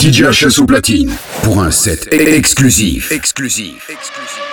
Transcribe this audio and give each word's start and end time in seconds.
DJ 0.00 0.22
HS 0.22 0.62
au 0.62 0.64
platine 0.64 1.14
pour 1.42 1.62
un 1.62 1.70
set 1.70 2.08
exclusif. 2.10 3.12
Exclusif. 3.12 3.90
Exclusif. 3.90 4.49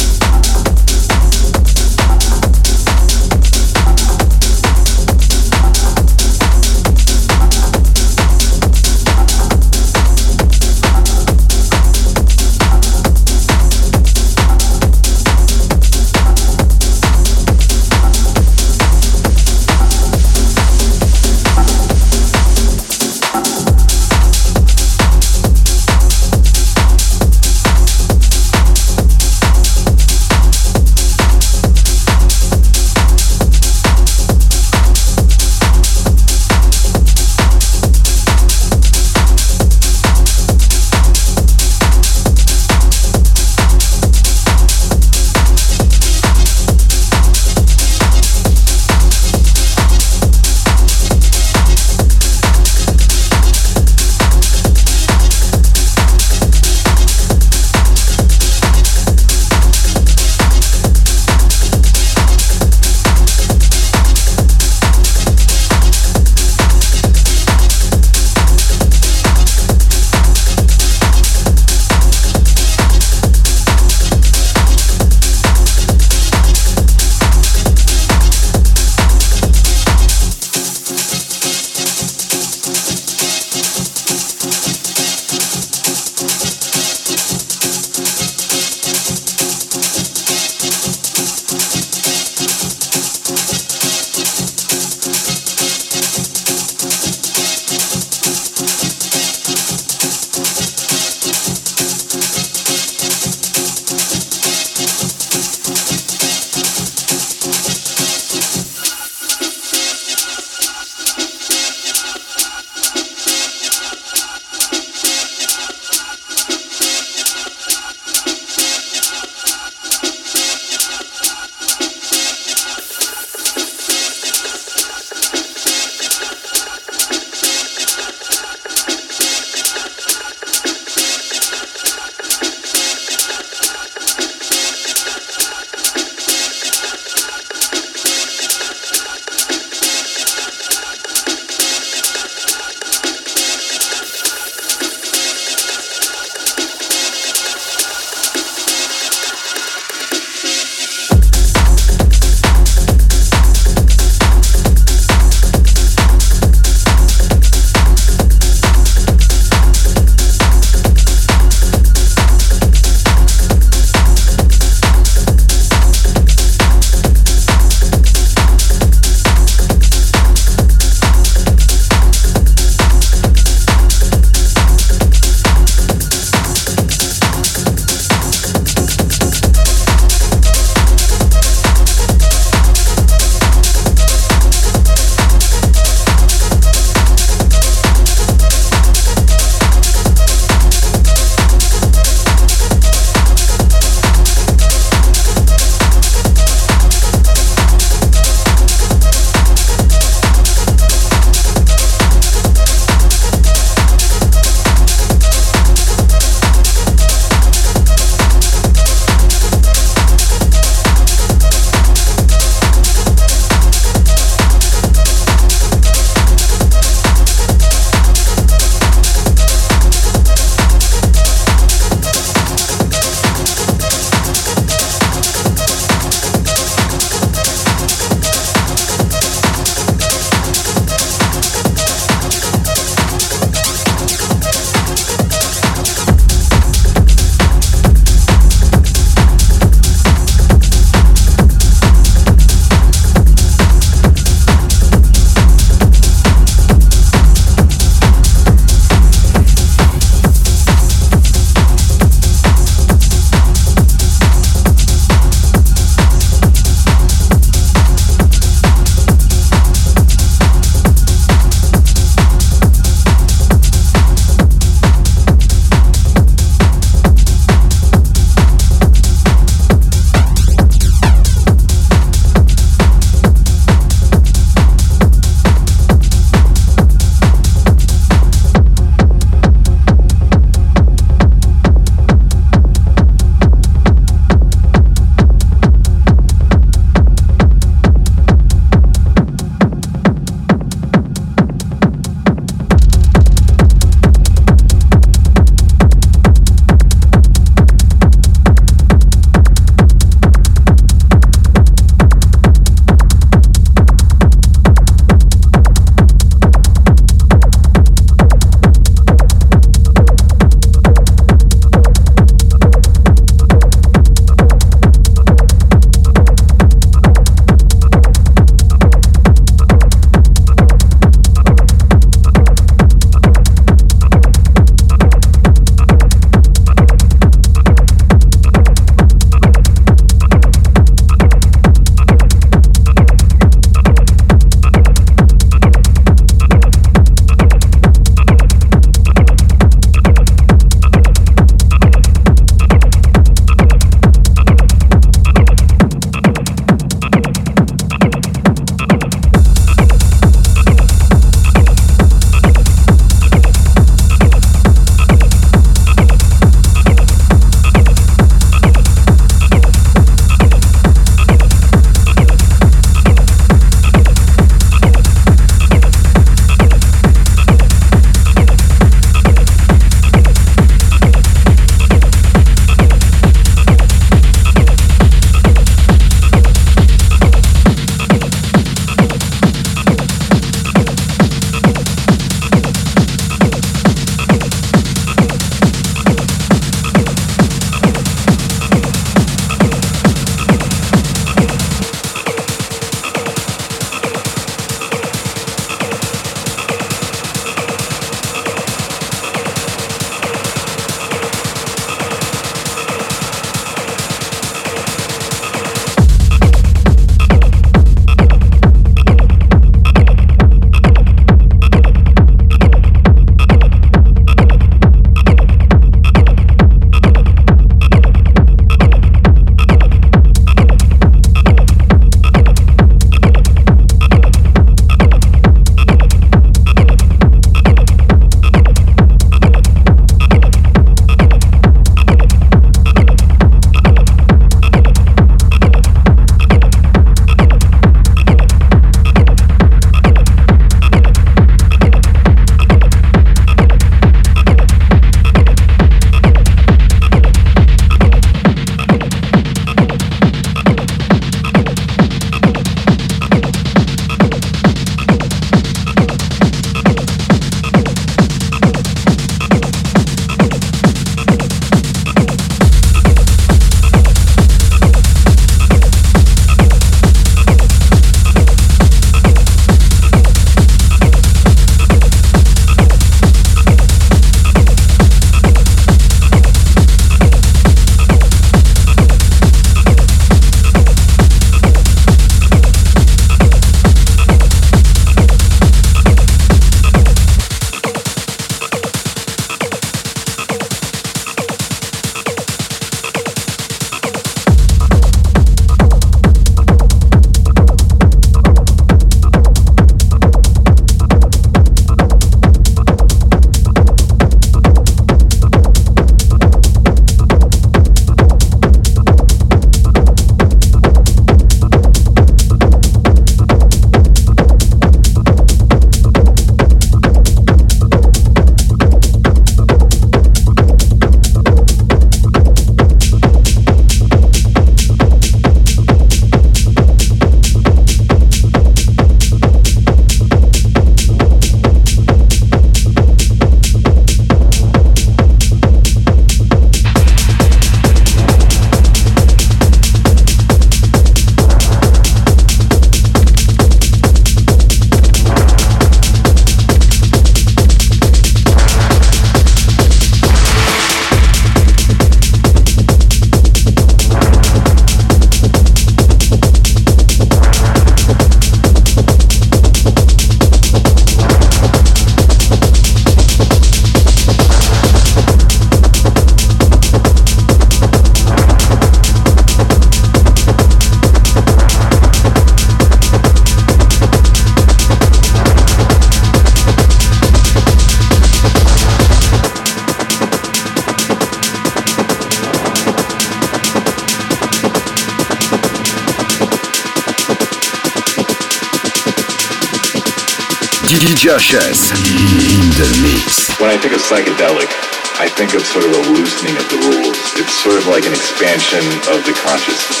Chess 591.20 591.92
in 591.92 592.64
the 592.80 592.88
mix. 593.04 593.52
When 593.60 593.68
I 593.68 593.76
think 593.76 593.92
of 593.92 594.00
psychedelic, 594.00 594.72
I 595.20 595.28
think 595.28 595.52
of 595.52 595.60
sort 595.60 595.84
of 595.84 595.92
a 595.92 596.02
loosening 596.16 596.56
of 596.56 596.64
the 596.72 596.80
rules. 596.80 597.20
It's 597.36 597.52
sort 597.60 597.76
of 597.76 597.84
like 597.92 598.08
an 598.08 598.16
expansion 598.16 598.80
of 599.12 599.20
the 599.28 599.36
consciousness. 599.36 600.00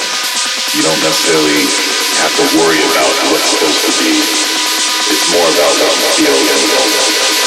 You 0.72 0.80
don't 0.80 1.02
necessarily 1.04 1.68
have 2.24 2.32
to 2.40 2.44
worry 2.56 2.80
about 2.88 3.12
what's 3.28 3.52
supposed 3.52 3.84
to 3.84 3.92
be. 4.00 4.16
It's 5.12 5.28
more 5.36 5.44
about 5.44 5.76
what 5.76 5.92
you 6.16 6.24
feel 6.24 7.39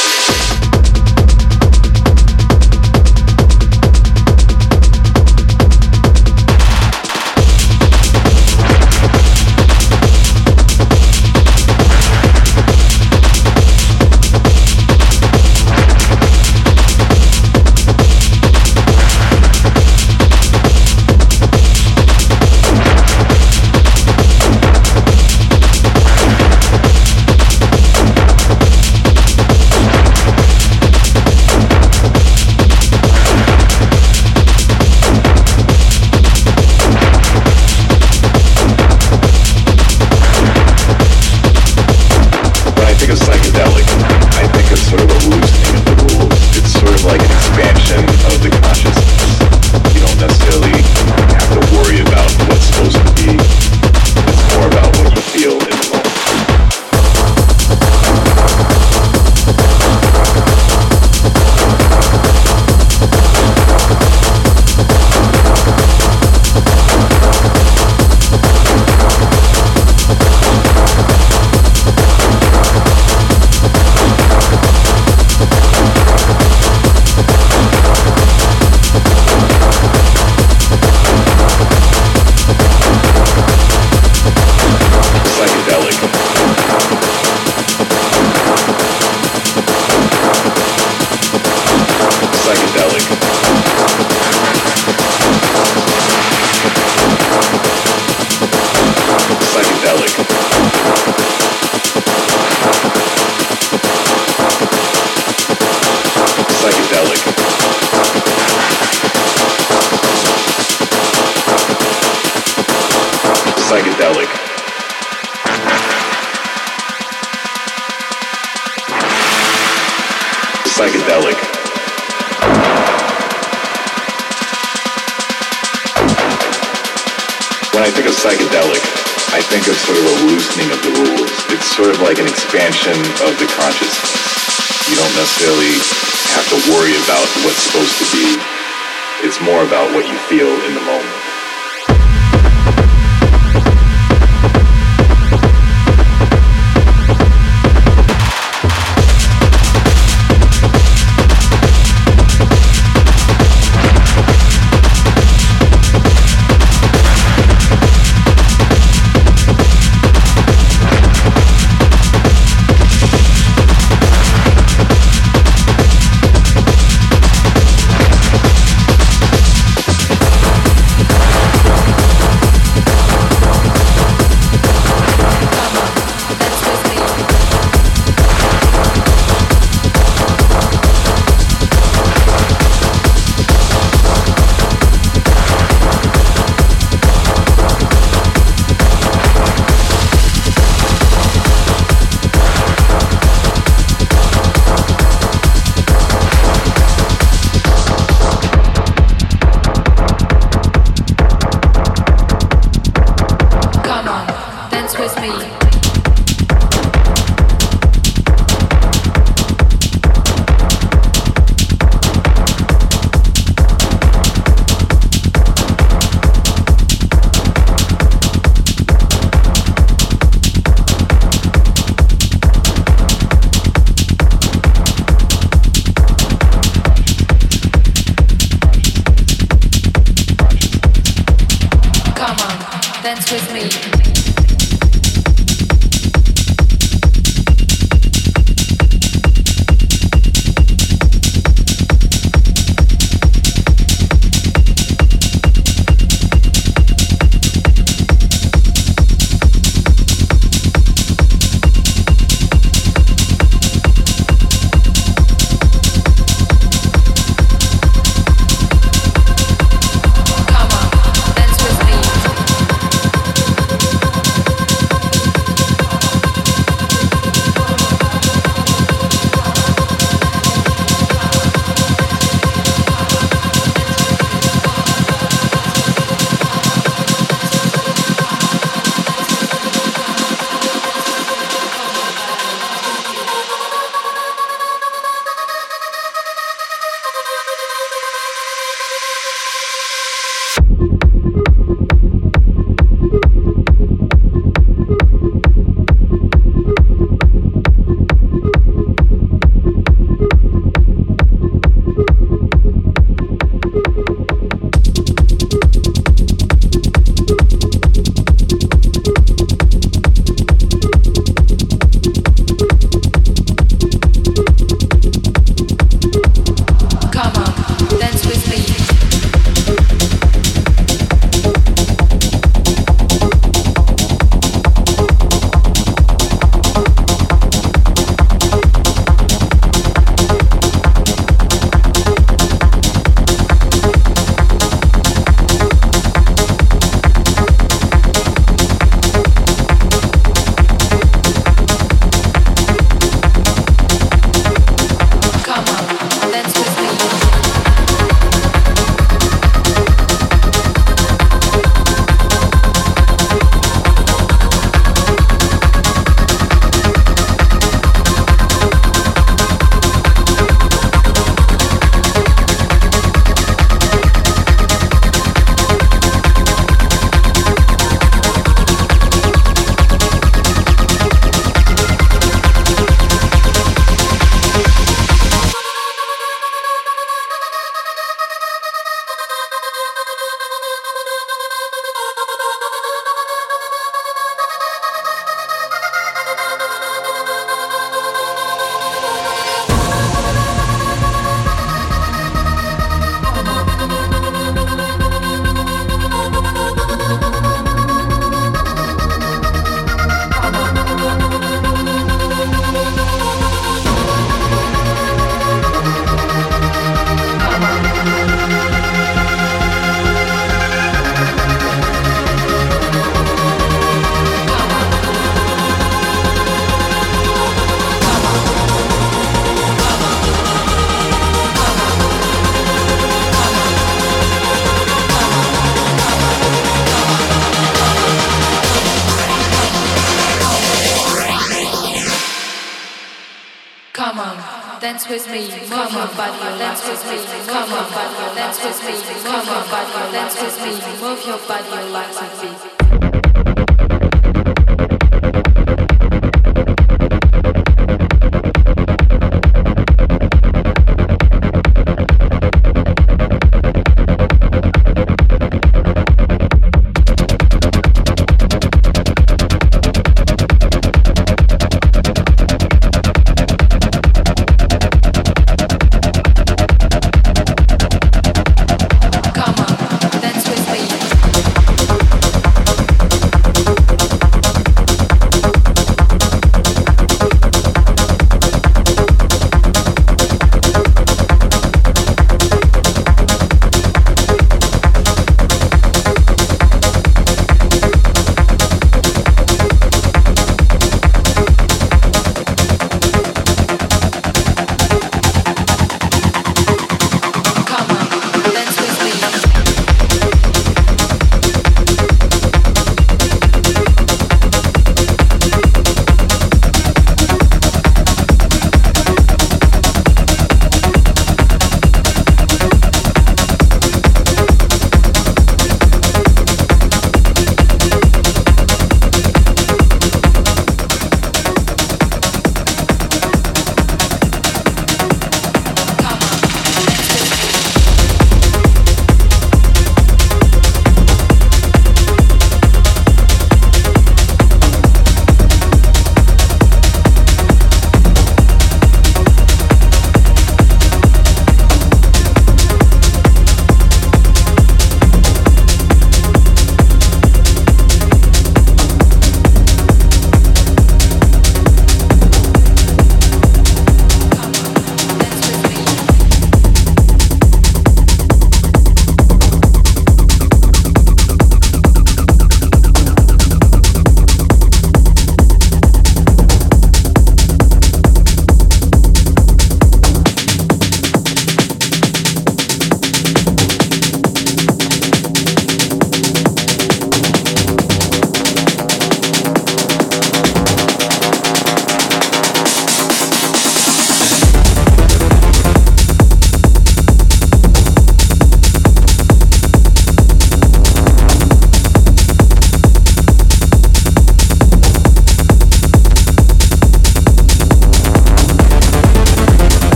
dance 435.04 435.26
with 435.28 435.34
me, 435.34 435.68
come 435.68 435.96
on, 435.98 436.16
body, 436.16 436.58
dance 436.60 436.88
with 436.88 437.06
me, 437.10 437.46
come 437.46 437.74
on, 437.74 437.92
body, 437.92 438.36
dance 438.36 438.64
with 438.64 438.84
me, 438.86 439.22
come 439.22 439.50
on, 439.50 439.70
body, 439.70 440.12
dance 440.14 440.42
with 440.42 440.58
me, 440.64 441.02
move 441.02 441.26
your 441.28 441.40
body 441.40 441.92
like 441.92 442.16
a 442.16 442.42
beat. 442.42 442.83